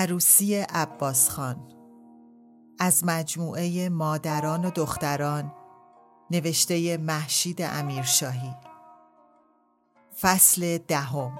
[0.00, 1.68] عروسی عباس خان.
[2.78, 5.52] از مجموعه مادران و دختران
[6.30, 8.54] نوشته محشید امیرشاهی.
[10.20, 11.38] فصل دهم.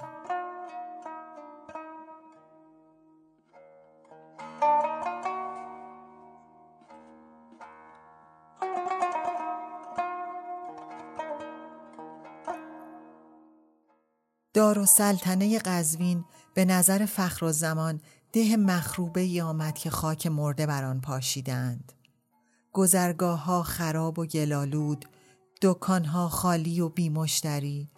[14.53, 18.01] دار و سلطنه قزوین به نظر فخر و زمان
[18.33, 21.93] ده مخروبه آمد که خاک مرده بر آن پاشیدند.
[22.73, 25.05] گذرگاه ها خراب و گلالود،
[25.61, 27.89] دکان ها خالی و بیمشتری،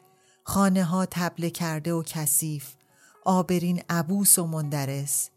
[0.43, 2.73] خانه ها تبله کرده و کثیف،
[3.25, 5.29] آبرین عبوس و مندرس.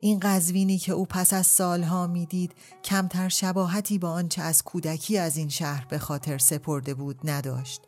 [0.00, 5.36] این قزوینی که او پس از سالها می‌دید کمتر شباهتی با آنچه از کودکی از
[5.36, 7.87] این شهر به خاطر سپرده بود نداشت.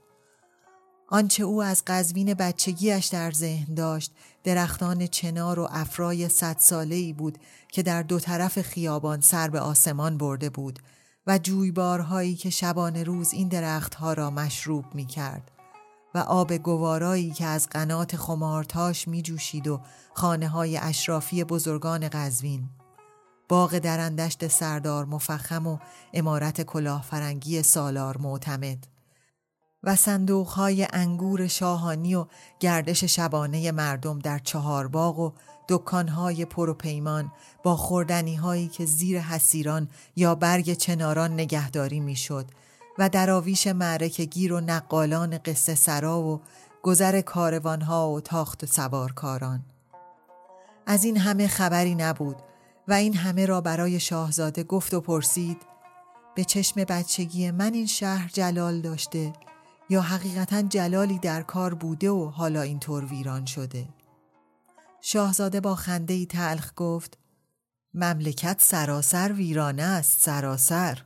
[1.12, 4.12] آنچه او از قزوین بچگیش در ذهن داشت
[4.44, 9.60] درختان چنار و افرای صد ساله ای بود که در دو طرف خیابان سر به
[9.60, 10.78] آسمان برده بود
[11.26, 15.50] و جویبارهایی که شبان روز این درختها را مشروب می کرد
[16.14, 19.80] و آب گوارایی که از قنات خمارتاش می جوشید و
[20.14, 22.70] خانه های اشرافی بزرگان قزوین.
[23.48, 25.78] باغ درندشت سردار مفخم و
[26.12, 28.86] امارت کلاهفرنگی سالار معتمد.
[29.84, 29.96] و
[30.56, 32.26] های انگور شاهانی و
[32.60, 35.32] گردش شبانه مردم در چهار باغ و
[35.68, 36.76] دکانهای پر
[37.62, 42.46] با خوردنی هایی که زیر حسیران یا برگ چناران نگهداری می‌شد
[42.98, 46.40] و دراویش معرک گیر و نقالان قصه سرا و
[46.82, 49.64] گذر کاروانها و تاخت سوارکاران.
[50.86, 52.36] از این همه خبری نبود
[52.88, 55.62] و این همه را برای شاهزاده گفت و پرسید
[56.34, 59.32] به چشم بچگی من این شهر جلال داشته؟
[59.90, 63.88] یا حقیقتا جلالی در کار بوده و حالا اینطور ویران شده.
[65.00, 67.18] شاهزاده با خنده ای تلخ گفت
[67.94, 70.98] مملکت سراسر ویرانه است سراسر.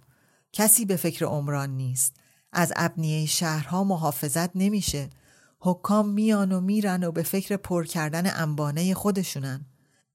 [0.53, 2.17] کسی به فکر عمران نیست.
[2.53, 5.11] از ابنیه شهرها محافظت نمیشه.
[5.59, 9.67] حکام میان و میرن و به فکر پر کردن انبانه خودشونن.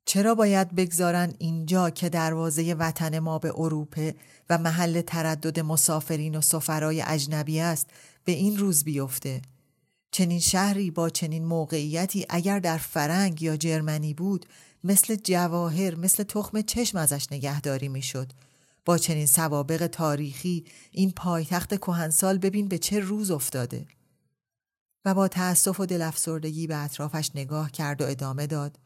[0.06, 4.16] چرا باید بگذارن اینجا که دروازه وطن ما به اروپه
[4.50, 7.90] و محل تردد مسافرین و سفرای اجنبی است
[8.30, 9.42] به این روز بیفته.
[10.12, 14.46] چنین شهری با چنین موقعیتی اگر در فرنگ یا جرمنی بود
[14.84, 18.32] مثل جواهر مثل تخم چشم ازش نگهداری می‌شد.
[18.86, 23.86] با چنین سوابق تاریخی این پایتخت کهنسال ببین به چه روز افتاده.
[25.06, 28.80] و با تأسف و دلافسردگی به اطرافش نگاه کرد و ادامه داد.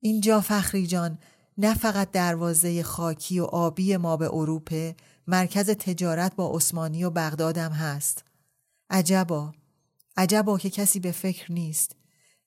[0.00, 1.18] اینجا فخری جان
[1.58, 4.96] نه فقط دروازه خاکی و آبی ما به اروپه
[5.30, 8.24] مرکز تجارت با عثمانی و بغدادم هست.
[8.90, 9.54] عجبا
[10.16, 11.96] عجبا که کسی به فکر نیست.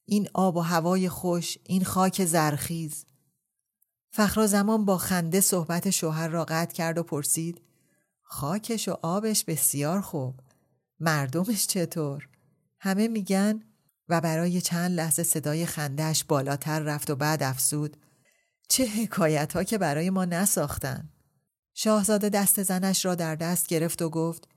[0.05, 3.05] این آب و هوای خوش این خاک زرخیز.
[4.11, 7.61] فخر زمان با خنده صحبت شوهر را قطع کرد و پرسید
[8.21, 10.39] خاکش و آبش بسیار خوب.
[10.99, 12.29] مردمش چطور؟
[12.79, 13.63] همه میگن
[14.09, 17.97] و برای چند لحظه صدای خندهش بالاتر رفت و بعد افسود
[18.69, 21.12] چه حکایت ها که برای ما نساختن.
[21.73, 24.47] شاهزاده دست زنش را در دست گرفت و گفت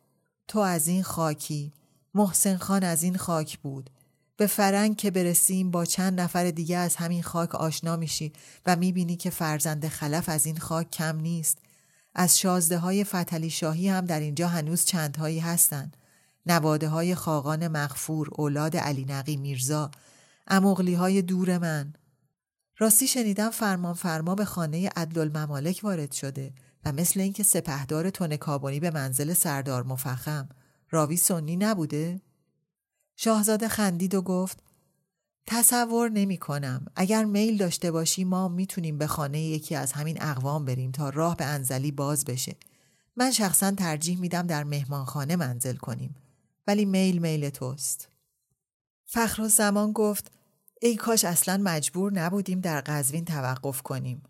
[0.48, 1.72] تو از این خاکی
[2.14, 3.90] محسن خان از این خاک بود.
[4.36, 8.32] به فرنگ که برسیم با چند نفر دیگه از همین خاک آشنا میشی
[8.66, 11.58] و می‌بینی که فرزند خلف از این خاک کم نیست.
[12.14, 15.96] از شازده های فتلی شاهی هم در اینجا هنوز چندهایی هستند
[16.46, 19.90] نواده های خاقان مغفور اولاد علی نقی میرزا
[20.46, 21.92] امغلی های دور من.
[22.78, 26.52] راستی شنیدم فرمان فرما به خانه عدل الممالک وارد شده.
[26.86, 30.48] و مثل اینکه سپهدار تون کابونی به منزل سردار مفخم
[30.90, 32.20] راوی سنی نبوده؟
[33.16, 34.62] شاهزاده خندید و گفت
[35.46, 36.86] تصور نمی کنم.
[36.96, 41.36] اگر میل داشته باشی ما می‌تونیم به خانه یکی از همین اقوام بریم تا راه
[41.36, 42.56] به انزلی باز بشه.
[43.16, 46.14] من شخصا ترجیح میدم در مهمانخانه منزل کنیم.
[46.66, 48.08] ولی میل میل توست.
[49.04, 50.32] فخر و زمان گفت
[50.82, 54.22] ای کاش اصلا مجبور نبودیم در قزوین توقف کنیم.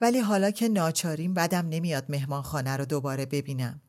[0.00, 3.80] ولی حالا که ناچاریم بدم نمیاد مهمانخانه رو دوباره ببینم.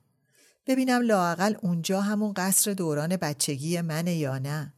[0.67, 4.73] ببینم لاقل اونجا همون قصر دوران بچگی منه یا نه.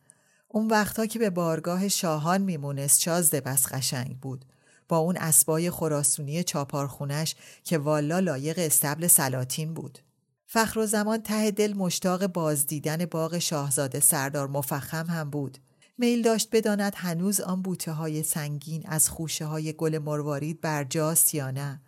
[0.47, 4.45] اون وقتا که به بارگاه شاهان میمونست چازده بس قشنگ بود.
[4.88, 10.00] با اون اسبای خراسونی چاپارخونش که والا لایق استبل سلاطین بود.
[10.45, 15.57] فخر و زمان ته دل مشتاق بازدیدن باغ شاهزاده سردار مفخم هم بود.
[15.98, 21.51] میل داشت بداند هنوز آن بوته های سنگین از خوشه های گل مروارید برجاست یا
[21.51, 21.81] نه.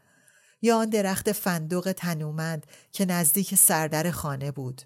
[0.62, 4.82] یا آن درخت فندق تنومند که نزدیک سردر خانه بود.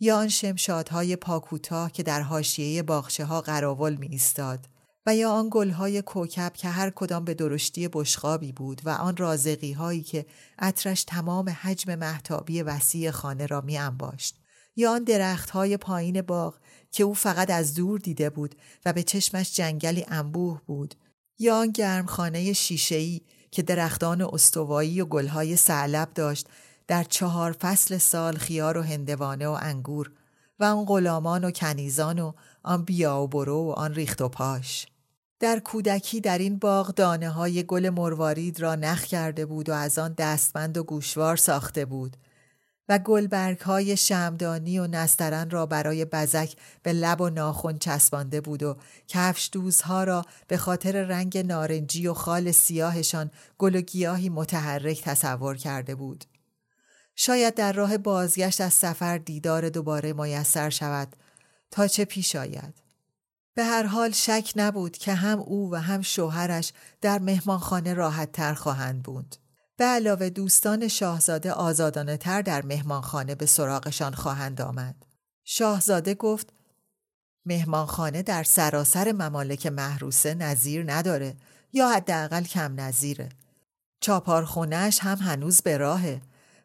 [0.00, 4.68] یا آن شمشادهای پاکوتاه که در حاشیه باغچه ها قراول می ایستاد.
[5.06, 9.72] و یا آن گلهای کوکب که هر کدام به درشتی بشقابی بود و آن رازقی
[9.72, 10.26] هایی که
[10.58, 14.41] عطرش تمام حجم محتابی وسیع خانه را می انباشت.
[14.76, 16.58] یا آن درخت های پایین باغ
[16.90, 18.54] که او فقط از دور دیده بود
[18.86, 20.94] و به چشمش جنگلی انبوه بود
[21.38, 23.20] یا آن گرمخانه شیشه‌ای
[23.50, 26.46] که درختان استوایی و گلهای سعلب داشت
[26.86, 30.12] در چهار فصل سال خیار و هندوانه و انگور
[30.60, 32.32] و آن غلامان و کنیزان و
[32.62, 34.86] آن بیا و برو و آن ریخت و پاش.
[35.40, 39.98] در کودکی در این باغ دانه های گل مروارید را نخ کرده بود و از
[39.98, 42.16] آن دستبند و گوشوار ساخته بود.
[42.88, 48.62] و گلبرگ های شمدانی و نسترن را برای بزک به لب و ناخن چسبانده بود
[48.62, 48.76] و
[49.08, 55.56] کفش دوزها را به خاطر رنگ نارنجی و خال سیاهشان گل و گیاهی متحرک تصور
[55.56, 56.24] کرده بود.
[57.16, 61.16] شاید در راه بازگشت از سفر دیدار دوباره میسر شود
[61.70, 62.74] تا چه پیش آید.
[63.54, 68.54] به هر حال شک نبود که هم او و هم شوهرش در مهمانخانه راحت تر
[68.54, 69.36] خواهند بود.
[69.76, 75.06] به علاوه دوستان شاهزاده آزادانه تر در مهمانخانه به سراغشان خواهند آمد.
[75.44, 76.52] شاهزاده گفت
[77.46, 81.36] مهمانخانه در سراسر ممالک محروسه نظیر نداره
[81.72, 83.28] یا حداقل کم نظیره.
[84.00, 86.20] چاپارخونهش هم هنوز به راهه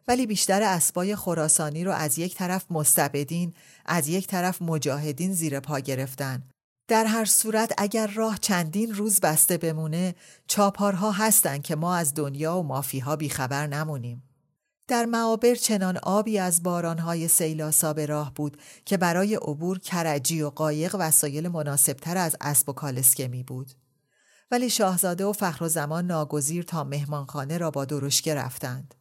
[0.08, 3.54] ولی بیشتر اسبای خراسانی رو از یک طرف مستبدین
[3.86, 6.42] از یک طرف مجاهدین زیر پا گرفتن
[6.88, 10.14] در هر صورت اگر راه چندین روز بسته بمونه
[10.46, 14.22] چاپارها هستند که ما از دنیا و مافیها بیخبر نمونیم.
[14.88, 20.50] در معابر چنان آبی از بارانهای سیلاسا به راه بود که برای عبور کرجی و
[20.50, 23.70] قایق وسایل مناسبتر از اسب و کالسکمی بود.
[24.50, 28.94] ولی شاهزاده و فخر و زمان ناگزیر تا مهمانخانه را با درشکه رفتند.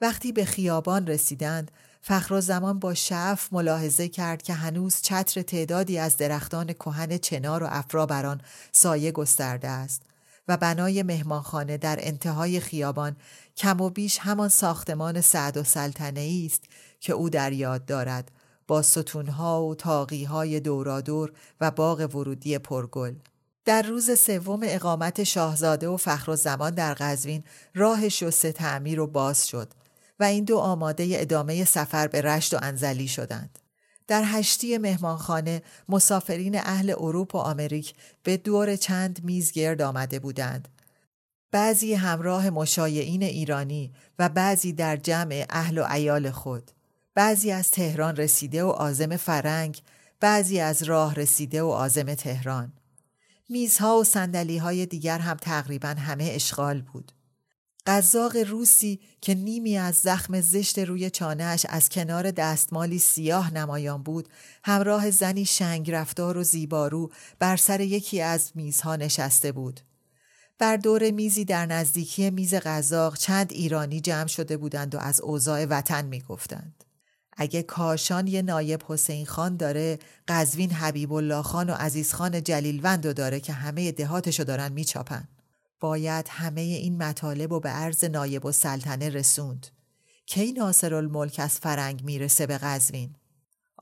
[0.00, 1.70] وقتی به خیابان رسیدند
[2.08, 7.62] فخر و زمان با شعف ملاحظه کرد که هنوز چتر تعدادی از درختان کهن چنار
[7.62, 8.40] و افرا بر آن
[8.72, 10.02] سایه گسترده است
[10.48, 13.16] و بنای مهمانخانه در انتهای خیابان
[13.56, 16.64] کم و بیش همان ساختمان سعد و سلطنه است
[17.00, 18.30] که او در یاد دارد
[18.66, 23.14] با ستونها و تاقیهای دورادور و باغ ورودی پرگل.
[23.64, 27.44] در روز سوم اقامت شاهزاده و فخر و زمان در قزوین
[27.74, 29.85] راه شسته تعمیر و باز شد
[30.20, 33.58] و این دو آماده ادامه سفر به رشت و انزلی شدند.
[34.06, 40.68] در هشتی مهمانخانه مسافرین اهل اروپا و آمریک به دور چند میز گرد آمده بودند.
[41.50, 46.70] بعضی همراه مشایعین ایرانی و بعضی در جمع اهل و ایال خود.
[47.14, 49.82] بعضی از تهران رسیده و آزم فرنگ،
[50.20, 52.72] بعضی از راه رسیده و آزم تهران.
[53.48, 57.12] میزها و سندلی دیگر هم تقریبا همه اشغال بود.
[57.86, 64.28] قزاق روسی که نیمی از زخم زشت روی چانهش از کنار دستمالی سیاه نمایان بود
[64.64, 69.80] همراه زنی شنگ رفتار و زیبارو بر سر یکی از میزها نشسته بود.
[70.58, 75.64] بر دور میزی در نزدیکی میز قزاق چند ایرانی جمع شده بودند و از اوضاع
[75.64, 76.84] وطن می‌گفتند.
[77.36, 83.14] اگه کاشان یه نایب حسین خان داره قزوین حبیب الله خان و عزیز خان جلیلوند
[83.14, 85.28] داره که همه دهاتشو دارن میچاپن.
[85.80, 89.66] باید همه این مطالب و به عرض نایب و سلطنه رسوند.
[90.26, 93.14] کی ناصر الملک از فرنگ می‌رسه به قزوین؟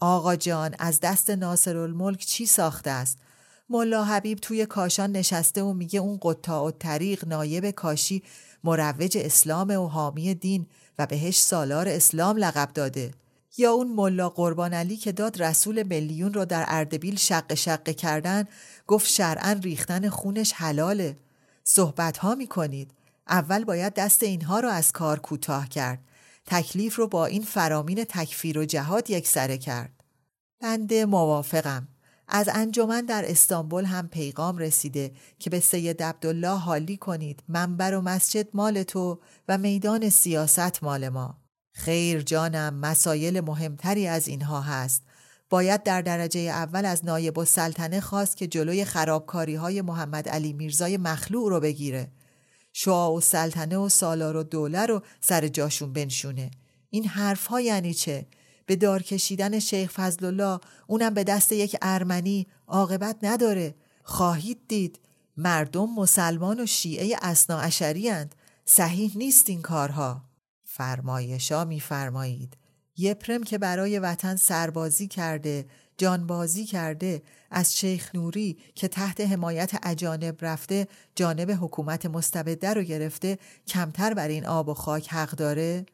[0.01, 3.19] آقا جان از دست ناصر الملک چی ساخته است؟
[3.69, 8.23] ملا حبیب توی کاشان نشسته و میگه اون قطاع و طریق نایب کاشی
[8.65, 10.67] مروج اسلام و حامی دین
[10.99, 13.11] و بهش سالار اسلام لقب داده
[13.57, 18.45] یا اون ملا قربان علی که داد رسول میلیون رو در اردبیل شق شق کردن
[18.87, 21.17] گفت شرعا ریختن خونش حلاله
[21.65, 22.91] صحبت ها می کنید.
[23.29, 25.99] اول باید دست اینها رو از کار کوتاه کرد.
[26.47, 30.05] تکلیف رو با این فرامین تکفیر و جهاد یک سره کرد.
[30.61, 31.89] بنده موافقم.
[32.29, 38.01] از انجمن در استانبول هم پیغام رسیده که به سید عبدالله حالی کنید منبر و
[38.01, 41.39] مسجد مال تو و میدان سیاست مال ما
[41.73, 45.03] خیر جانم مسایل مهمتری از اینها هست
[45.55, 50.97] باید در درجه اول از نایب السلطنه خواست که جلوی خرابکاری های محمد علی میرزای
[50.97, 52.11] مخلوع رو بگیره.
[52.73, 56.51] شعا و سلطنه و سالار و دوله رو سر جاشون بنشونه.
[56.91, 58.27] این حرف ها یعنی چه؟
[58.67, 63.75] به دار کشیدن شیخ فضل الله اونم به دست یک ارمنی عاقبت نداره.
[64.03, 65.01] خواهید دید
[65.37, 68.35] مردم مسلمان و شیعه اسنا هند
[68.65, 70.25] صحیح نیست این کارها.
[70.65, 72.64] فرمایشا میفرمایید.
[72.97, 80.39] یپرم که برای وطن سربازی کرده جانبازی کرده از شیخ نوری که تحت حمایت اجانب
[80.41, 85.87] رفته جانب حکومت مستبده رو گرفته کمتر بر این آب و خاک حق داره؟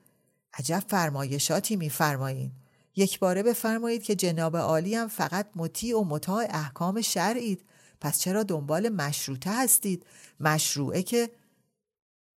[0.58, 2.52] عجب فرمایشاتی میفرمایید
[2.96, 7.64] یک باره بفرمایید که جناب عالی هم فقط مطیع و مطاع احکام شرعید.
[8.00, 10.06] پس چرا دنبال مشروطه هستید؟
[10.40, 11.30] مشروعه که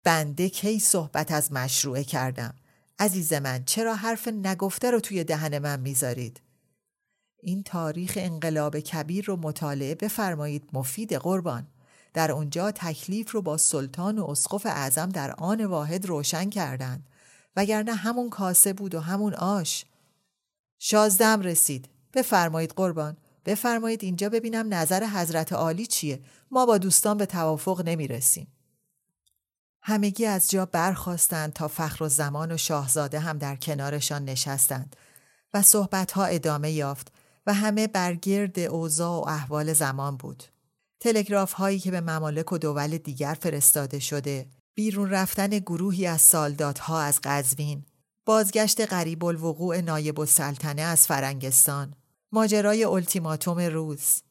[0.03, 2.53] بنده کی صحبت از مشروعه کردم؟
[3.01, 6.41] عزیز من چرا حرف نگفته رو توی دهن من می‌ذارید؟
[7.43, 11.67] این تاریخ انقلاب کبیر رو مطالعه بفرمایید مفید قربان.
[12.13, 17.07] در اونجا تکلیف رو با سلطان و اسقف اعظم در آن واحد روشن کردند.
[17.55, 19.85] وگرنه همون کاسه بود و همون آش.
[20.79, 21.89] شازدم رسید.
[22.13, 26.19] بفرمایید قربان بفرمایید اینجا ببینم نظر حضرت عالی چیه.
[26.51, 28.47] ما با دوستان به توافق نمی رسیم.
[29.83, 34.95] همگی از جا برخواستند تا فخر و زمان و شاهزاده هم در کنارشان نشستند
[35.53, 37.13] و صحبتها ادامه یافت
[37.47, 40.43] و همه برگرد اوضاع و احوال زمان بود.
[40.99, 47.01] تلگراف هایی که به ممالک و دول دیگر فرستاده شده، بیرون رفتن گروهی از سالدادها
[47.01, 47.85] از قزوین،
[48.25, 51.93] بازگشت قریب الوقوع نایب السلطنه از فرنگستان،
[52.31, 54.21] ماجرای التیماتوم روز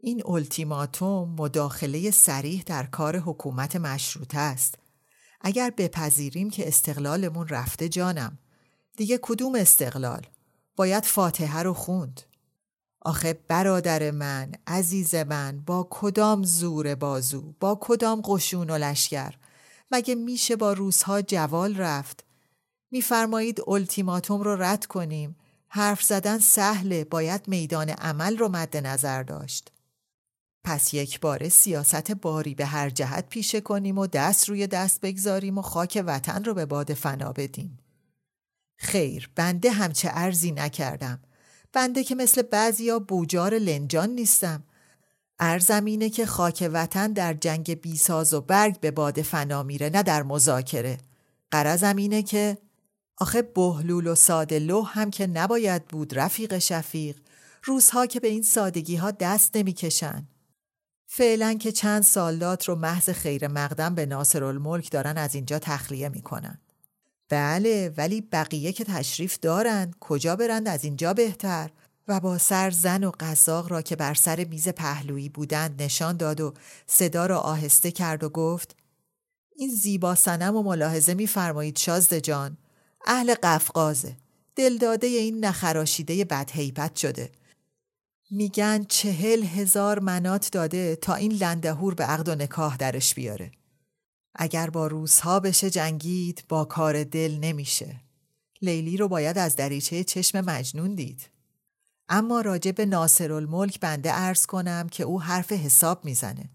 [0.00, 4.74] این التیماتوم مداخله سریح در کار حکومت مشروطه است.
[5.40, 8.38] اگر بپذیریم که استقلالمون رفته جانم
[8.96, 10.26] دیگه کدوم استقلال؟
[10.76, 12.20] باید فاتحه رو خوند.
[13.00, 19.34] آخه برادر من، عزیز من، با کدام زور بازو، با کدام قشون و لشکر
[19.90, 22.24] مگه میشه با روزها جوال رفت؟
[22.90, 25.36] میفرمایید التیماتوم رو رد کنیم
[25.68, 29.72] حرف زدن سهله باید میدان عمل رو مد نظر داشت.
[30.68, 35.58] پس یک بار سیاست باری به هر جهت پیشه کنیم و دست روی دست بگذاریم
[35.58, 37.78] و خاک وطن رو به باد فنا بدیم.
[38.76, 41.20] خیر بنده همچه ارزی نکردم.
[41.72, 44.64] بنده که مثل بعضیا بوجار لنجان نیستم.
[45.38, 50.02] ارزم اینه که خاک وطن در جنگ بیساز و برگ به باد فنا میره نه
[50.02, 50.98] در مذاکره.
[51.50, 52.58] قرضم اینه که
[53.18, 57.16] آخه بهلول و ساده لوح هم که نباید بود رفیق شفیق
[57.64, 60.26] روزها که به این سادگی ها دست نمی‌کشن.
[61.10, 66.08] فعلا که چند سالات رو محض خیر مقدم به ناصر الملک دارن از اینجا تخلیه
[66.08, 66.58] می‌کنن.
[67.28, 71.70] بله ولی بقیه که تشریف دارن کجا برند از اینجا بهتر؟
[72.08, 76.40] و با سر زن و قزاق را که بر سر میز پهلویی بودند نشان داد
[76.40, 76.54] و
[76.86, 78.76] صدا را آهسته کرد و گفت
[79.56, 82.56] این زیبا سنم و ملاحظه میفرمایید شازده جان.
[83.06, 84.16] اهل قفقازه.
[84.56, 87.30] دلداده این نخراشیده بدهیبت شده.
[88.30, 93.50] میگن چهل هزار منات داده تا این لندهور به عقد و نکاح درش بیاره.
[94.34, 98.00] اگر با روزها بشه جنگید با کار دل نمیشه.
[98.62, 101.30] لیلی رو باید از دریچه چشم مجنون دید.
[102.08, 106.50] اما راجع به ناصر الملک بنده ارز کنم که او حرف حساب می‌زنه.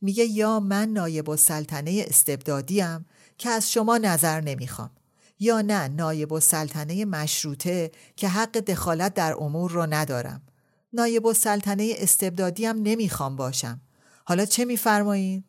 [0.00, 3.06] میگه یا من نایب السلطنه استبدادیم
[3.38, 4.90] که از شما نظر نمی‌خوام
[5.38, 10.42] یا نه نایب السلطنه مشروطه که حق دخالت در امور رو ندارم.
[10.92, 13.80] نایب السلطنه استبدادی هم نمی‌خوام باشم
[14.24, 15.44] حالا چه میفرمایید؟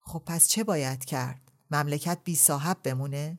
[0.00, 1.40] خب پس چه باید کرد؟
[1.70, 3.38] مملکت بی صاحب بمونه؟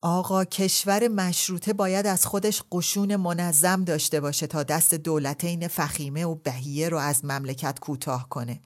[0.00, 6.34] آقا کشور مشروطه باید از خودش قشون منظم داشته باشه تا دست دولتین فخیمه و
[6.34, 8.60] بهیه رو از مملکت کوتاه کنه.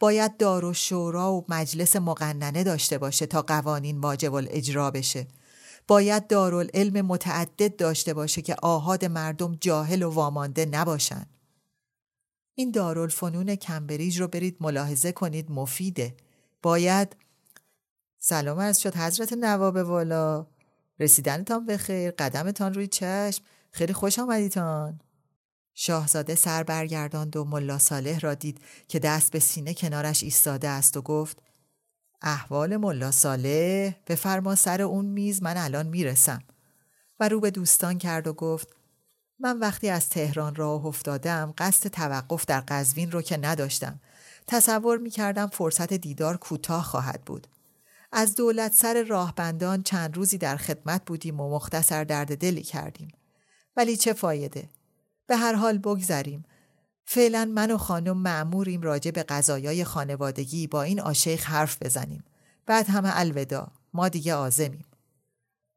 [0.00, 5.26] باید دار و شورا و مجلس مقننه داشته باشه تا قوانین واجب الاجرا بشه.
[5.88, 11.26] باید دارالعلم متعدد داشته باشه که آهاد مردم جاهل و وامانده نباشن.
[12.54, 16.16] این دارالفنون کمبریج رو برید ملاحظه کنید مفیده.
[16.62, 17.16] باید
[18.18, 20.46] سلام از شد حضرت نواب والا
[21.00, 25.00] رسیدنتان به خیر قدمتان روی چشم خیلی خوش آمدیتان
[25.74, 30.96] شاهزاده سر برگرداند و ملا صالح را دید که دست به سینه کنارش ایستاده است
[30.96, 31.42] و گفت
[32.22, 36.42] احوال ملا صالح فرما سر اون میز من الان می‌رسم.
[37.20, 38.68] و رو به دوستان کرد و گفت
[39.38, 44.00] من وقتی از تهران راه افتادم قصد توقف در قزوین رو که نداشتم.
[44.46, 47.46] تصور می کردم فرصت دیدار کوتاه خواهد بود.
[48.12, 53.12] از دولت سر راهبندان چند روزی در خدمت بودیم و مختصر درد دلی کردیم.
[53.76, 54.68] ولی چه فایده؟
[55.26, 56.44] به هر حال بگذریم.
[57.06, 62.24] فعلا من و خانم معموریم راجع به قضایای خانوادگی با این عاشق حرف بزنیم.
[62.66, 64.84] بعد همه الودا ما دیگه آزمیم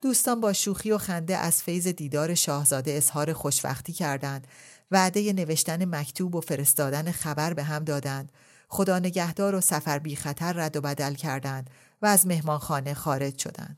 [0.02, 4.48] دوستان با شوخی و خنده از فیض دیدار شاهزاده اظهار خوشوقتی کردند.
[4.92, 8.32] وعده نوشتن مکتوب و فرستادن خبر به هم دادند.
[8.68, 11.70] خدا نگهدار و سفر بی خطر رد و بدل کردند
[12.02, 13.78] و از مهمانخانه خارج شدند.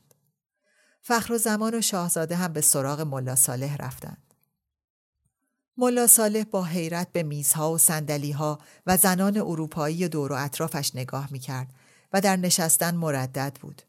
[1.02, 4.31] فخر و زمان و شاهزاده هم به سراغ ملا صالح رفتند.
[5.82, 11.28] ملا صالح با حیرت به میزها و سندلیها و زنان اروپایی دور و اطرافش نگاه
[11.32, 11.74] می‌کرد
[12.12, 13.82] و در نشستن مردد بود.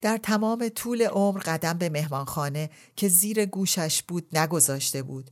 [0.00, 5.30] در تمام طول عمر قدم به مهمانخانه که زیر گوشش بود نگذاشته بود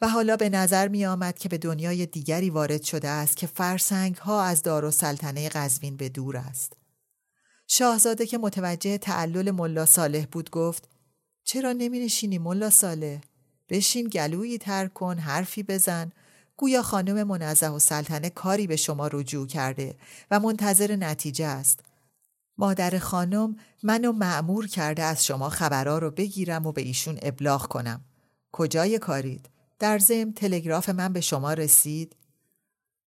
[0.00, 4.16] و حالا به نظر می آمد که به دنیای دیگری وارد شده است که فرسنگ
[4.16, 6.72] ها از دار و سلطنه قزوین به دور است.
[7.66, 10.88] شاهزاده که متوجه تعلل ملا صالح بود گفت
[11.44, 13.20] چرا نمی نشینی ملا صالح؟
[13.70, 16.12] بشین گلویی تر کن حرفی بزن.
[16.56, 19.94] گویا خانم منزه و سلطنه کاری به شما رجوع کرده
[20.30, 21.80] و منتظر نتیجه است.
[22.58, 28.00] مادر خانم منو معمور کرده از شما خبرها رو بگیرم و به ایشون ابلاغ کنم.
[28.52, 29.48] کجای کارید؟
[29.78, 32.16] در ضمن تلگراف من به شما رسید؟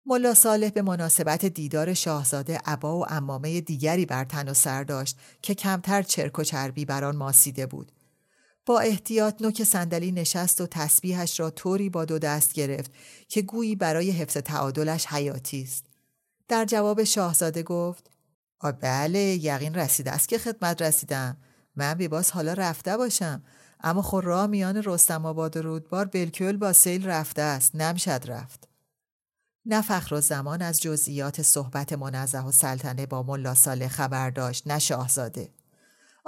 [0.06, 5.18] ملا صالح به مناسبت دیدار شاهزاده عبا و امامه دیگری بر تن و سر داشت
[5.42, 7.92] که کمتر چرک و چربی بر آن ماسیده بود.
[8.66, 12.90] با احتیاط نوک صندلی نشست و تسبیحش را طوری با دو دست گرفت
[13.28, 15.86] که گویی برای حفظ تعادلش حیاتی است.
[16.48, 18.10] در جواب شاهزاده گفت
[18.60, 21.36] آ بله یقین رسیده است که خدمت رسیدم.
[21.76, 23.42] من بیباس حالا رفته باشم.
[23.80, 28.68] اما خور راه میان رستم آباد و رودبار بلکل با سیل رفته است نمشد رفت.
[29.66, 34.78] نه فخر زمان از جزئیات صحبت منزه و سلطنه با ملا ساله خبر داشت نه
[34.78, 35.48] شاهزاده.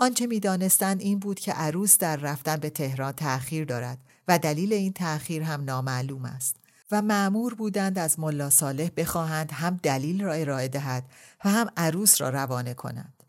[0.02, 4.92] آنچه می‌دانستند این بود که عروس در رفتن به تهران تأخیر دارد و دلیل این
[4.92, 6.56] تأخیر هم نامعلوم است
[6.90, 11.04] و معمور بودند از ملا صالح بخواهند هم دلیل را ارائه دهد
[11.44, 13.22] و هم عروس را روانه کند.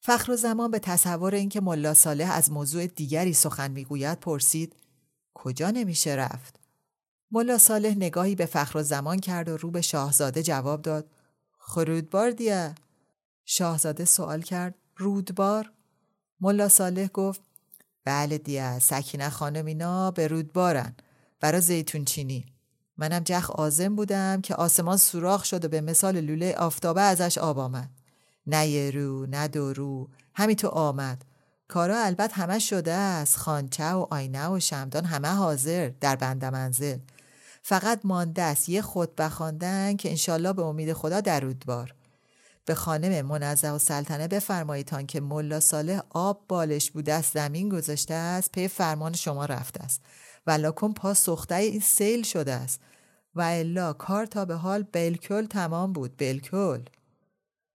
[0.00, 4.76] فخر زمان به تصور اینکه ملا صالح از موضوع دیگری سخن می‌گوید پرسید
[5.34, 6.60] کجا نمیشه رفت؟
[7.30, 11.10] ملا صالح نگاهی به فخر زمان کرد و رو به شاهزاده جواب داد
[11.58, 12.74] خرودبار دیه
[13.44, 15.72] شاهزاده سوال کرد رودبار
[16.40, 17.40] ملا صالح گفت
[18.04, 20.94] بله دیه سکینه خانم اینا به رودبارن.
[21.40, 22.46] برا زیتون چینی.
[22.96, 27.58] منم جخ آزم بودم که آسمان سوراخ شد و به مثال لوله آفتابه ازش آب
[27.58, 27.90] آمد.
[28.46, 31.24] نه یه رو نه دو رو همین تو آمد.
[31.68, 36.98] کارا البته همه شده است خانچه و آینه و شمدان همه حاضر در بند منزل.
[37.62, 41.94] فقط مانده است یه خود بخواندن که انشالله به امید خدا در رودبار.
[42.68, 48.14] به خانم منزه و سلطنه بفرماییتان که ملا صالح آب بالش بوده است زمین گذاشته
[48.14, 50.02] است پی فرمان شما رفته است.
[50.46, 52.80] ولاکن پا سخته این سیل شده است.
[53.34, 56.80] و الا کار تا به حال بلکل تمام بود بلکل.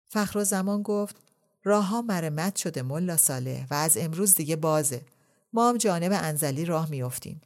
[0.10, 1.16] فخر و زمان گفت
[1.64, 5.02] راه ها مرمت شده ملا صالح و از امروز دیگه بازه.
[5.54, 7.42] ما هم جانب انزلی راه میافتیم.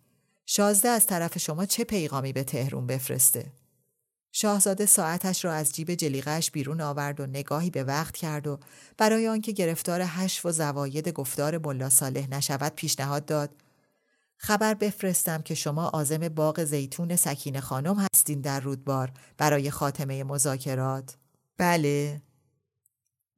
[0.46, 3.46] شازده از طرف شما چه پیغامی به تهرون بفرسته؟
[4.38, 8.60] شاهزاده ساعتش را از جیب جلیقش بیرون آورد و نگاهی به وقت کرد و
[8.98, 13.50] برای آنکه گرفتار هشت و زواید گفتار ملا صالح نشود پیشنهاد داد.
[14.38, 21.16] خبر بفرستم که شما عازم باغ زیتون سکین خانم هستین در رودبار برای خاتمه مذاکرات.
[21.58, 22.22] بله.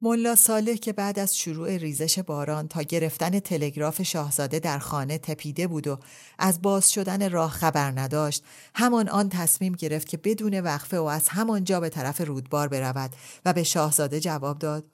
[0.02, 5.66] ملا صالح که بعد از شروع ریزش باران تا گرفتن تلگراف شاهزاده در خانه تپیده
[5.66, 5.98] بود و
[6.38, 11.28] از باز شدن راه خبر نداشت همان آن تصمیم گرفت که بدون وقفه و از
[11.28, 14.84] همانجا به طرف رودبار برود و به شاهزاده جواب داد.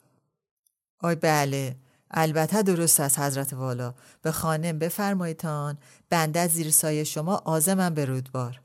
[0.99, 1.75] آی بله
[2.11, 3.93] البته درست از حضرت والا.
[4.21, 5.77] به خانم بفرمایتان
[6.09, 8.61] بنده زیر سایه شما آزمم به رودبار.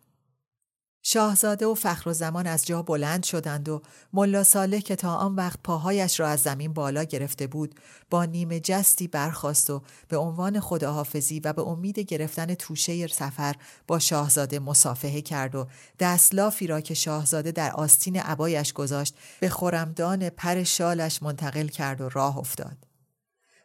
[1.03, 3.83] شاهزاده و فخر و زمان از جا بلند شدند و
[4.13, 7.75] ملا صالح که تا آن وقت پاهایش را از زمین بالا گرفته بود
[8.11, 13.99] با نیمه جستی برخاست و به عنوان خداحافظی و به امید گرفتن توشه سفر با
[13.99, 15.67] شاهزاده مصافحه کرد و
[15.99, 22.09] دستلافی را که شاهزاده در آستین عبایش گذاشت به خورمدان پر شالش منتقل کرد و
[22.09, 22.90] راه افتاد.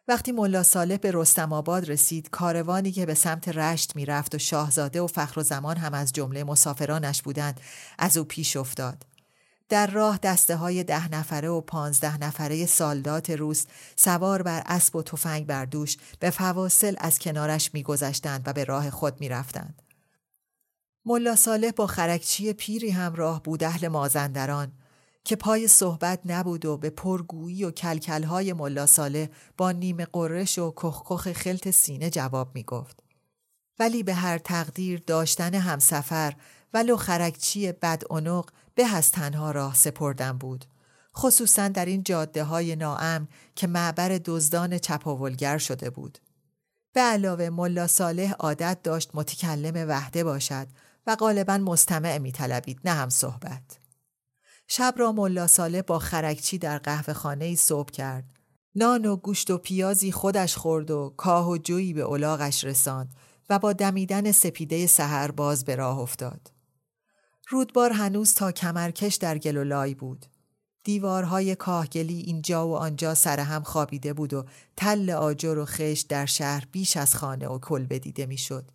[0.08, 5.02] وقتی ملا صالح به رستم آباد رسید کاروانی که به سمت رشت می‌رفت و شاهزاده
[5.02, 7.60] و فخر و زمان هم از جمله مسافرانش بودند
[8.00, 9.06] از او پیش افتاد.
[9.70, 13.66] در راه دسته های ده نفره و پانزده نفره سالدات روس
[13.96, 18.90] سوار بر اسب و تفنگ بر دوش به فواصل از کنارش میگذشتند و به راه
[18.90, 19.82] خود می‌رفتند.
[21.06, 24.72] ملا صالح با خرکچی پیری همراه بود اهل مازندران.
[25.26, 30.74] که پای صحبت نبود و به پرگویی و کلکلهای ملا صالح با نیمه قرش و
[30.76, 33.04] کخکخ خلط سینه جواب می گفت.
[33.80, 36.34] ولی به هر تقدیر داشتن همسفر
[36.74, 40.66] ولو خرکچی بد اونق به از تنها راه سپردن بود.
[41.18, 46.18] خصوصا در این جاده های ناام که معبر دزدان چپاولگر شده بود.
[46.94, 50.68] به علاوه ملا صالح عادت داشت متکلم وحده باشد
[51.08, 53.85] و غالبا مستمع می طلبید نه هم صحبت.
[54.68, 58.24] شب را ملا صالح با خرکچی در قهوه خانه صبح کرد.
[58.76, 63.16] نان و گوشت و پیازی خودش خورد و کاه و جویی به اولاغش رساند
[63.50, 66.52] و با دمیدن سپیده سحر باز به راه افتاد.
[67.50, 70.26] رودبار هنوز تا کمرکش در گلولای بود.
[70.84, 74.46] دیوارهای کاهگلی اینجا و آنجا سر هم خوابیده بود و
[74.78, 78.72] تل آجر و خشت در شهر بیش از خانه و کل بدیده می‌شد.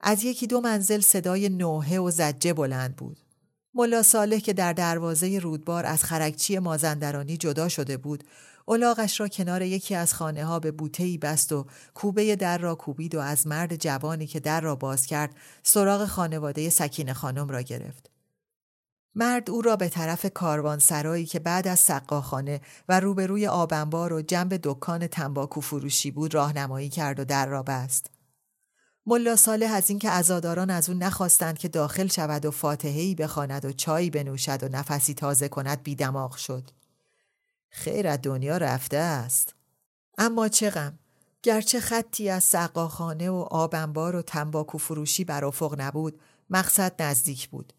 [0.00, 3.20] از یکی دو منزل صدای نوحه و زجه بلند بود.
[3.74, 8.24] ملا صالح که در دروازه رودبار از خرکچی مازندرانی جدا شده بود
[8.64, 13.14] اولاغش را کنار یکی از خانه ها به بوته بست و کوبه در را کوبید
[13.14, 18.10] و از مرد جوانی که در را باز کرد سراغ خانواده سکین خانم را گرفت.
[19.14, 24.22] مرد او را به طرف کاروان سرایی که بعد از سقاخانه و روبروی آبنبار و
[24.22, 28.10] جنب دکان تنباکو فروشی بود راهنمایی کرد و در را بست.
[29.10, 33.72] ملا صالح از اینکه عزاداران از او نخواستند که داخل شود و فاتحه‌ای بخواند و
[33.72, 36.70] چایی بنوشد و نفسی تازه کند بیدماغ شد.
[37.70, 39.54] خیر از دنیا رفته است.
[40.18, 40.98] اما چه غم
[41.42, 46.20] گرچه خطی از سقاخانه و آبنبار و تنباکو فروشی بر افق نبود
[46.50, 47.72] مقصد نزدیک بود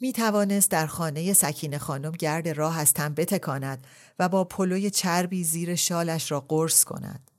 [0.00, 3.86] می توانست در خانه سکین خانم گرد راه از تن بتکاند
[4.18, 7.30] و با پلوی چربی زیر شالش را قرص کند.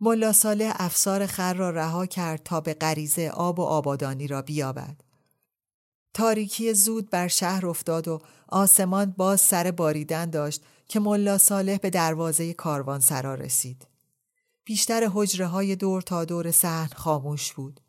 [0.00, 5.00] ملا صالح افسار خر را رها کرد تا به غریزه آب و آبادانی را بیابد.
[6.14, 11.90] تاریکی زود بر شهر افتاد و آسمان باز سر باریدن داشت که ملا صالح به
[11.90, 13.86] دروازه کاروان سرا رسید.
[14.64, 17.80] بیشتر حجره های دور تا دور صحن خاموش بود.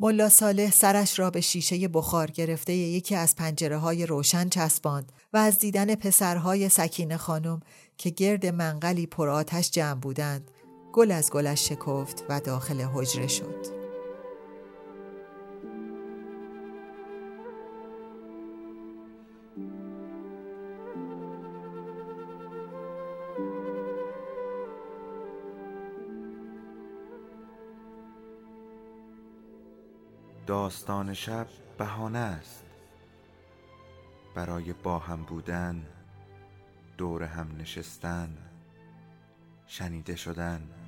[0.00, 5.36] ملا صالح سرش را به شیشه بخار گرفته یکی از پنجره های روشن چسباند و
[5.36, 7.60] از دیدن پسرهای سکین خانم
[7.96, 10.50] که گرد منقلی پر آتش جمع بودند
[10.98, 13.66] گل از گلش شکفت و داخل حجره شد.
[30.46, 31.46] داستان شب
[31.78, 32.64] بهانه است
[34.34, 35.86] برای با هم بودن
[36.96, 38.38] دور هم نشستن
[39.66, 40.87] شنیده شدن